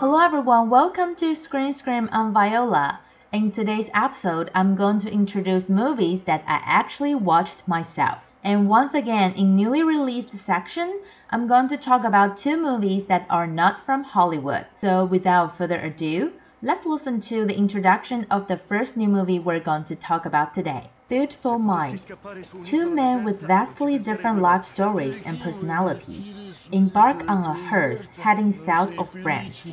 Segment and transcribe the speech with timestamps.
[0.00, 3.00] Hello everyone, welcome to Screen Scream on Viola.
[3.32, 8.16] In today's episode, I'm going to introduce movies that I actually watched myself.
[8.42, 13.26] And once again, in newly released section, I'm going to talk about two movies that
[13.28, 14.64] are not from Hollywood.
[14.80, 16.32] So without further ado,
[16.62, 20.52] let's listen to the introduction of the first new movie we're going to talk about
[20.52, 20.90] today.
[21.08, 22.04] Beautiful Mind.
[22.62, 26.34] Two men with vastly different life stories and personalities
[26.70, 29.70] embark on a hearse heading south of France.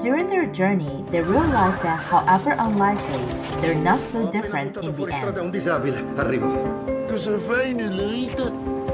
[0.00, 3.24] During their journey, they realize that however unlikely,
[3.60, 5.38] they're not so different in the end.
[5.38, 7.06] un disabile, arrivo.
[7.08, 8.50] Cosa fai nella vita?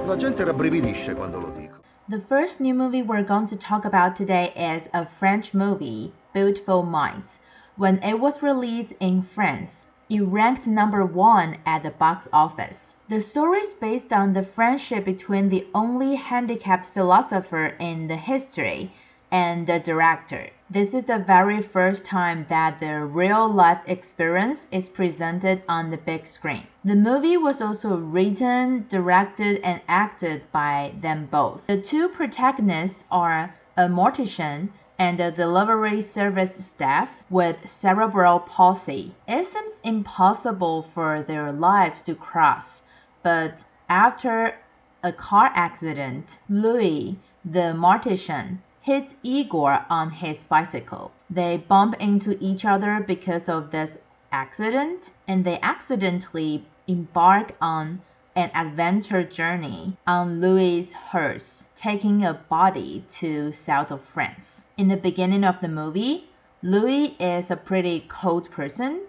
[0.06, 1.65] La gente rabbrividisce quando lo dico.
[2.08, 6.84] The first new movie we're going to talk about today is a French movie, Beautiful
[6.84, 7.40] Minds.
[7.74, 12.94] When it was released in France, it ranked number one at the box office.
[13.08, 18.92] The story is based on the friendship between the only handicapped philosopher in the history
[19.30, 20.50] and the director.
[20.70, 25.96] This is the very first time that the real life experience is presented on the
[25.96, 26.66] big screen.
[26.84, 31.66] The movie was also written, directed, and acted by them both.
[31.66, 39.14] The two protagonists are a mortician and a delivery service staff with cerebral palsy.
[39.28, 42.82] It seems impossible for their lives to cross,
[43.22, 44.54] but after
[45.02, 51.10] a car accident, Louis, the mortician, hit Igor on his bicycle.
[51.28, 53.98] They bump into each other because of this
[54.30, 58.00] accident, and they accidentally embark on
[58.36, 64.62] an adventure journey on Louis' hearse, taking a body to south of France.
[64.76, 66.28] In the beginning of the movie,
[66.62, 69.00] Louis is a pretty cold person,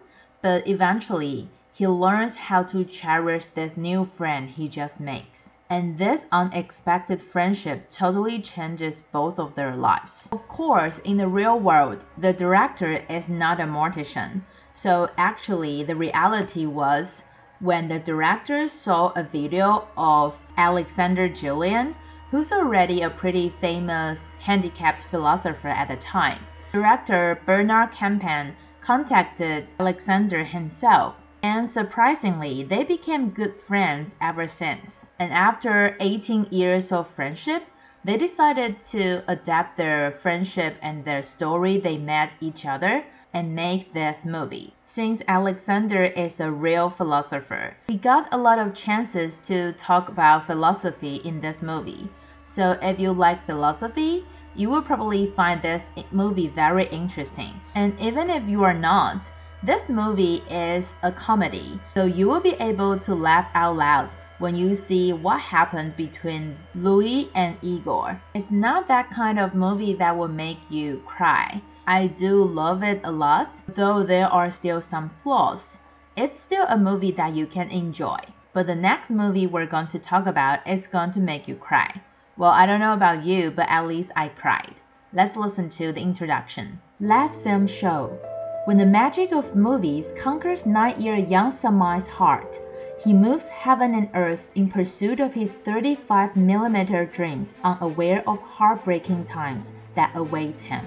[0.41, 5.46] but eventually he learns how to cherish this new friend he just makes.
[5.69, 10.29] And this unexpected friendship totally changes both of their lives.
[10.31, 14.43] Of course, in the real world, the director is not a mortician.
[14.73, 17.25] So actually, the reality was
[17.59, 21.95] when the director saw a video of Alexander Jollien,
[22.31, 26.39] who's already a pretty famous handicapped philosopher at the time.
[26.71, 31.15] Director Bernard Campan contacted Alexander himself,
[31.47, 35.05] and surprisingly, they became good friends ever since.
[35.17, 37.63] And after 18 years of friendship,
[38.03, 43.93] they decided to adapt their friendship and their story they met each other and make
[43.93, 44.73] this movie.
[44.83, 50.47] Since Alexander is a real philosopher, he got a lot of chances to talk about
[50.47, 52.09] philosophy in this movie.
[52.43, 57.61] So if you like philosophy, you will probably find this movie very interesting.
[57.73, 59.31] And even if you are not,
[59.63, 64.55] this movie is a comedy, so you will be able to laugh out loud when
[64.55, 68.21] you see what happened between Louis and Igor.
[68.35, 71.59] It's not that kind of movie that will make you cry.
[71.87, 75.79] I do love it a lot, though there are still some flaws.
[76.15, 78.19] It's still a movie that you can enjoy.
[78.53, 82.01] But the next movie we're going to talk about is going to make you cry.
[82.37, 84.75] Well, I don't know about you, but at least I cried.
[85.13, 86.79] Let's listen to the introduction.
[86.99, 88.19] Last film show.
[88.67, 92.59] When the magic of movies conquers nine-year young Samay's heart,
[93.01, 99.71] he moves heaven and earth in pursuit of his 35mm dreams, unaware of heartbreaking times
[99.95, 100.85] that await him.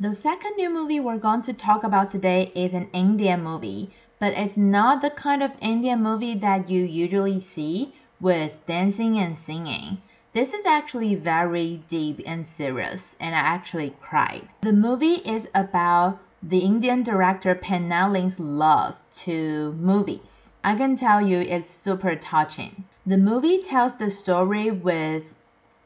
[0.00, 4.32] The second new movie we're going to talk about today is an Indian movie, but
[4.32, 9.98] it's not the kind of Indian movie that you usually see with dancing and singing.
[10.34, 14.48] This is actually very deep and serious, and I actually cried.
[14.62, 20.50] The movie is about the Indian director Pan Nalin's love to movies.
[20.64, 22.84] I can tell you it's super touching.
[23.04, 25.34] The movie tells the story with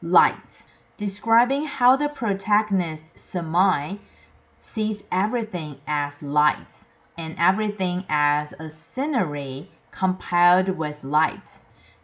[0.01, 0.63] light,
[0.95, 3.99] describing how the protagonist Samay
[4.59, 6.85] sees everything as light
[7.17, 11.43] and everything as a scenery compiled with light.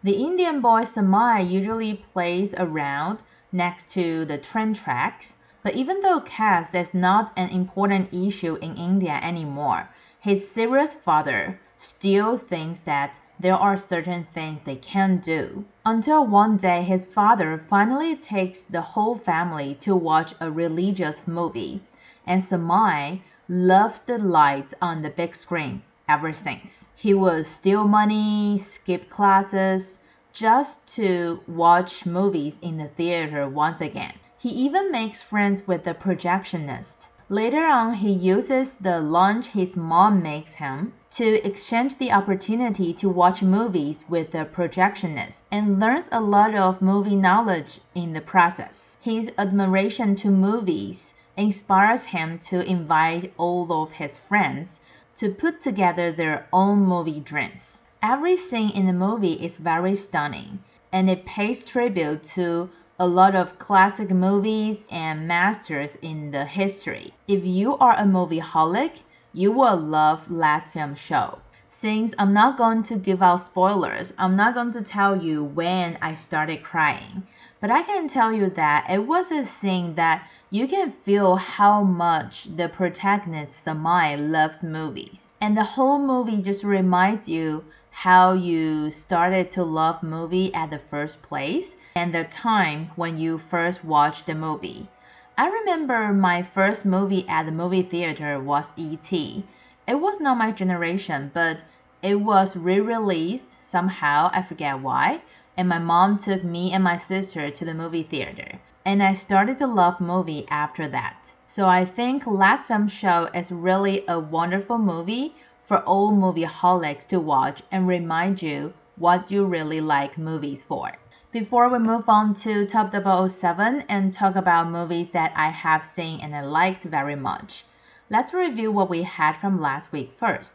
[0.05, 3.23] The Indian boy Samay usually plays around
[3.53, 5.33] next to the train tracks,
[5.63, 9.87] but even though caste is not an important issue in India anymore,
[10.19, 15.63] his serious father still thinks that there are certain things they can do.
[15.85, 21.81] Until one day his father finally takes the whole family to watch a religious movie,
[22.27, 26.89] and Samay loves the lights on the big screen ever since.
[26.95, 29.97] He would steal money, skip classes,
[30.33, 34.13] just to watch movies in the theater once again.
[34.37, 37.07] He even makes friends with the projectionist.
[37.29, 43.07] Later on, he uses the lunch his mom makes him to exchange the opportunity to
[43.07, 48.97] watch movies with the projectionist and learns a lot of movie knowledge in the process.
[48.99, 54.81] His admiration to movies inspires him to invite all of his friends
[55.17, 57.81] to put together their own movie dreams.
[58.01, 60.59] Every scene in the movie is very stunning
[60.91, 62.69] and it pays tribute to
[62.99, 67.13] a lot of classic movies and masters in the history.
[67.27, 68.99] If you are a movieaholic,
[69.33, 71.39] you will love Last Film Show.
[71.71, 75.97] Since I'm not going to give out spoilers, I'm not going to tell you when
[76.01, 77.27] I started crying.
[77.63, 81.81] But I can tell you that it was a scene that you can feel how
[81.81, 85.29] much the protagonist Samay loves movies.
[85.39, 90.77] And the whole movie just reminds you how you started to love movie at the
[90.77, 94.89] first place and the time when you first watched the movie.
[95.37, 99.45] I remember my first movie at the movie theater was E.T.
[99.87, 101.59] It was not my generation, but
[102.01, 105.21] it was re-released somehow, I forget why,
[105.55, 108.59] and my mom took me and my sister to the movie theater.
[108.85, 111.31] And I started to love movie after that.
[111.45, 115.35] So I think Last Film Show is really a wonderful movie
[115.65, 120.91] for all movieaholics to watch and remind you what you really like movies for.
[121.31, 126.19] Before we move on to Top 007 and talk about movies that I have seen
[126.19, 127.65] and I liked very much,
[128.09, 130.53] let's review what we had from last week first.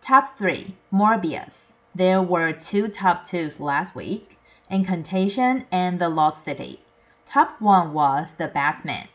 [0.00, 1.73] Top 3 Morbius.
[1.95, 4.37] There were two top 2s last week
[4.69, 6.79] Incantation and The Lost City.
[7.25, 9.07] Top 1 was The Batman.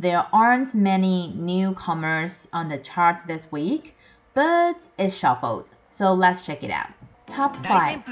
[0.00, 3.96] There aren't many newcomers on the chart this week,
[4.34, 6.88] but it's shuffled, so let's check it out.
[7.26, 8.04] Top 5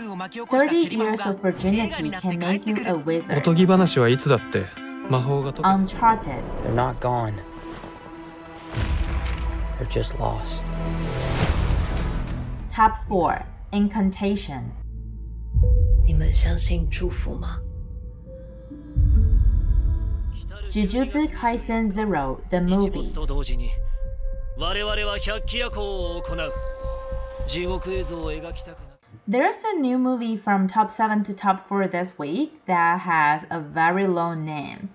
[0.48, 3.40] 30 years of virginity can make you a お wizard.
[3.43, 4.66] とぎ話はいつだって
[5.08, 6.43] 魔法が解け Uncharted.
[6.64, 7.34] They're not gone.
[9.78, 10.66] They're just lost.
[12.72, 14.62] Top 4 Incantation.
[16.04, 17.60] 你们相信祝福吗？
[20.70, 22.90] Jujutsu Kaisen Zero, the 日 movie.
[22.90, 23.70] 没と同時に
[24.58, 26.52] 我々は百鬼夜行を行う
[27.46, 28.87] 地獄絵図を描きたくな
[29.28, 33.60] There's a new movie from top 7 to top 4 this week that has a
[33.60, 34.90] very long name.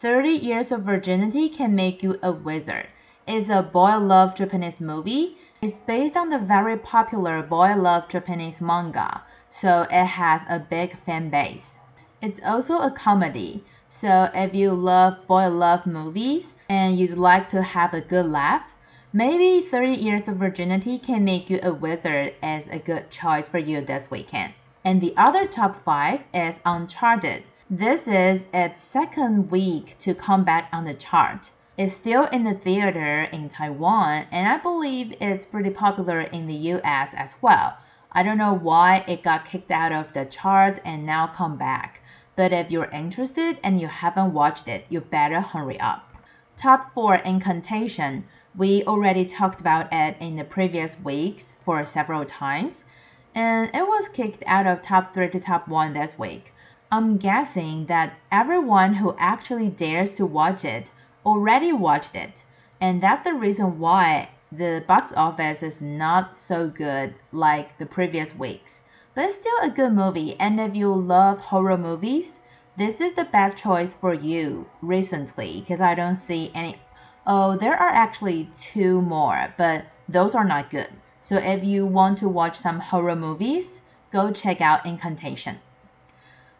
[0.00, 2.88] 30 Years of Virginity Can Make You a Wizard.
[3.26, 5.36] It's a boy love Japanese movie.
[5.63, 9.21] it's based on the very popular boy love Japanese manga,
[9.51, 11.75] so it has a big fan base.
[12.19, 17.61] It's also a comedy, so if you love boy love movies and you'd like to
[17.61, 18.73] have a good laugh,
[19.13, 23.59] maybe 30 Years of Virginity can make you a wizard as a good choice for
[23.59, 24.53] you this weekend.
[24.83, 27.43] And the other top 5 is Uncharted.
[27.69, 31.51] This is its second week to come back on the chart.
[31.83, 36.53] It's still in the theater in Taiwan, and I believe it's pretty popular in the
[36.75, 37.75] US as well.
[38.11, 42.01] I don't know why it got kicked out of the chart and now come back.
[42.35, 46.07] But if you're interested and you haven't watched it, you better hurry up.
[46.55, 48.25] Top 4 Incantation.
[48.55, 52.85] We already talked about it in the previous weeks for several times,
[53.33, 56.53] and it was kicked out of top 3 to top 1 this week.
[56.91, 60.91] I'm guessing that everyone who actually dares to watch it
[61.25, 62.43] already watched it,
[62.79, 68.35] and that's the reason why the box office is not so good like the previous
[68.35, 68.81] weeks.
[69.13, 72.39] But it's still a good movie, and if you love horror movies,
[72.77, 76.79] this is the best choice for you recently because I don't see any.
[77.27, 80.89] Oh, there are actually two more, but those are not good.
[81.21, 85.59] So if you want to watch some horror movies, go check out Incantation.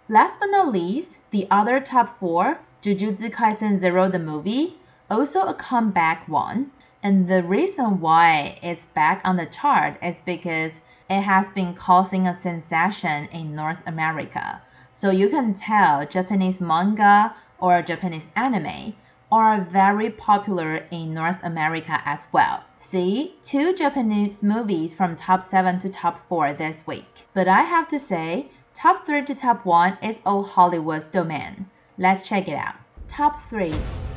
[0.07, 4.75] Last but not least, the other top four, Jujutsu Kaisen Zero the movie,
[5.07, 6.71] also a comeback one.
[7.03, 12.25] And the reason why it's back on the chart is because it has been causing
[12.25, 14.63] a sensation in North America.
[14.93, 18.95] So you can tell Japanese manga or Japanese anime
[19.31, 22.63] are very popular in North America as well.
[22.79, 27.27] See, two Japanese movies from top 7 to top 4 this week.
[27.35, 31.67] But I have to say, top 3 to top 1 is all Hollywood's domain.
[32.01, 32.73] Let's check it out.
[33.09, 33.71] Top 3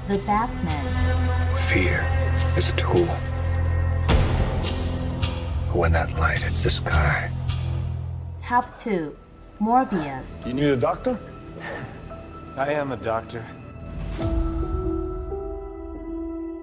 [0.08, 1.56] The Batman.
[1.68, 2.02] Fear
[2.56, 3.04] is a tool.
[5.66, 7.30] But when that light hits the sky,
[8.40, 9.14] Top 2
[9.60, 10.24] Morbius.
[10.46, 11.18] You need a doctor?
[12.56, 13.44] I am a doctor.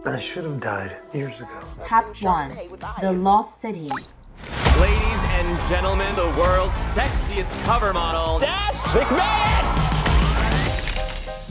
[0.04, 1.60] I should have died years ago.
[1.86, 2.58] Top 1
[3.02, 3.88] The Lost City.
[4.80, 9.51] Ladies and gentlemen, the world's sexiest cover model, Dash McMahon!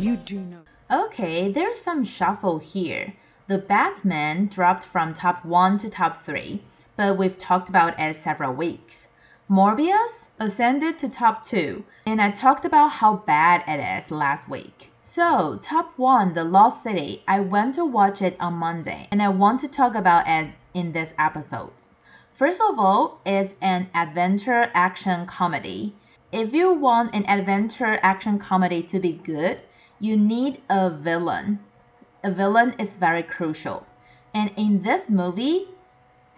[0.00, 0.62] You do know.
[0.90, 3.12] Okay, there's some shuffle here,
[3.48, 6.62] The Batman dropped from top 1 to top 3,
[6.96, 9.08] but we've talked about it several weeks.
[9.50, 14.90] Morbius ascended to top 2, and I talked about how bad it is last week.
[15.02, 19.28] So, top 1, The Lost City, I went to watch it on Monday, and I
[19.28, 21.72] want to talk about it in this episode.
[22.32, 25.94] First of all, it's an adventure action comedy.
[26.32, 29.60] If you want an adventure action comedy to be good,
[30.02, 31.58] you need a villain.
[32.24, 33.86] A villain is very crucial.
[34.32, 35.68] And in this movie,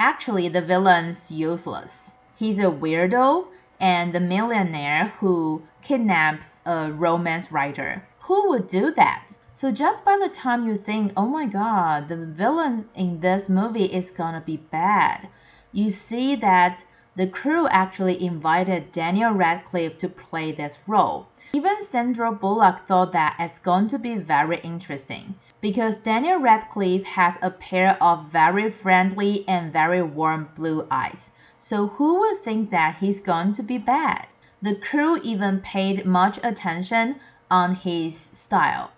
[0.01, 2.11] actually the villain's useless.
[2.35, 3.47] He's a weirdo
[3.79, 8.05] and the millionaire who kidnaps a romance writer.
[8.23, 9.29] Who would do that?
[9.55, 13.85] So just by the time you think, oh my god, the villain in this movie
[13.85, 15.29] is gonna be bad,
[15.71, 21.29] you see that the crew actually invited Daniel Radcliffe to play this role.
[21.55, 27.35] Even Sandra Bullock thought that it's going to be very interesting because Daniel Radcliffe has
[27.43, 31.31] a pair of very friendly and very warm blue eyes.
[31.59, 34.29] So who would think that he's going to be bad?
[34.63, 38.91] The crew even paid much attention on his style,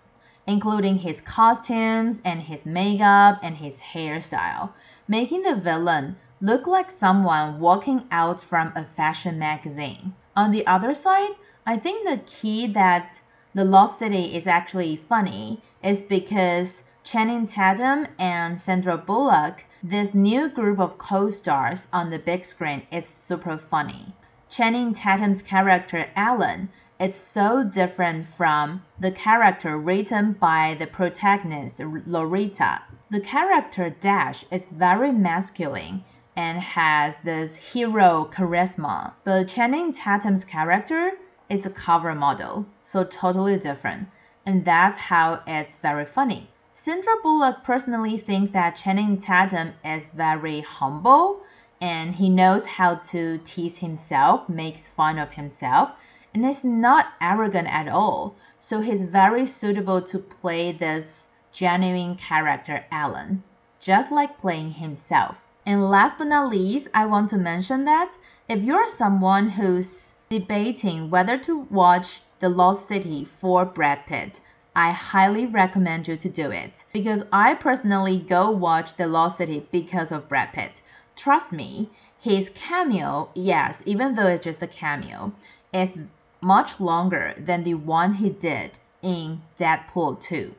[0.47, 4.71] including his costumes and his makeup and his hairstyle,
[5.09, 10.13] making the villain look like someone walking out from a fashion magazine.
[10.37, 11.31] On the other side,
[11.67, 13.19] I think the key that
[13.55, 20.47] The Lost City is actually funny is because Channing Tatum and Sandra Bullock this new
[20.47, 24.13] group of co-stars on the big screen is super funny.
[24.47, 26.69] Channing Tatum's character Alan
[26.99, 32.83] is so different from the character written by the protagonist Loretta.
[33.09, 36.03] The character Dash is very masculine
[36.35, 41.13] and has this hero charisma, but Channing Tatum's character
[41.49, 44.07] is a cover model, so totally different.
[44.45, 46.49] And that's how it's very funny.
[46.73, 51.41] Sandra Bullock personally thinks that Channing Tatum is very humble
[51.81, 55.91] and he knows how to tease himself, makes fun of himself,
[56.33, 58.35] and is not arrogant at all.
[58.59, 63.43] So he's very suitable to play this genuine character, Alan,
[63.79, 65.39] just like playing himself.
[65.65, 68.11] And last but not least, I want to mention that
[68.49, 74.39] if you're someone who's debating whether to watch The Lost City for Brad Pitt,
[74.75, 79.67] I highly recommend you to do it because I personally go watch The Lost City
[79.71, 80.71] because of Brad Pitt.
[81.15, 81.89] Trust me,
[82.19, 85.31] his cameo, yes, even though it's just a cameo,
[85.71, 85.97] is
[86.41, 90.53] much longer than the one he did in Deadpool 2.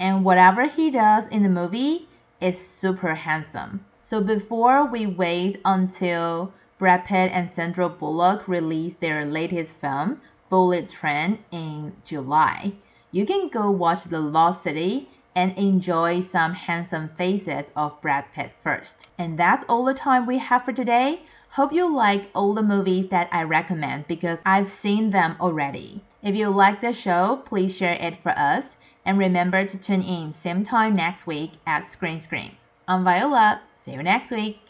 [0.00, 2.08] And whatever he does in the movie
[2.40, 3.84] is super handsome.
[4.02, 10.88] So before we wait until Brad Pitt and Sandra Bullock released their latest film, Bullet
[10.88, 12.72] Train, in July,
[13.12, 18.50] you can go watch The Lost City and enjoy some handsome faces of Brad Pitt
[18.64, 19.06] first.
[19.16, 21.22] And that's all the time we have for today.
[21.50, 26.02] Hope you like all the movies that I recommend because I've seen them already.
[26.20, 28.74] If you like the show, please share it for us
[29.04, 32.56] and remember to tune in same time next week at Screen Scream.
[32.88, 33.60] I'm Viola.
[33.84, 34.62] See you next week.